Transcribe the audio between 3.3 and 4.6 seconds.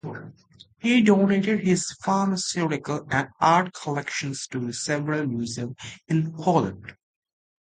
art collections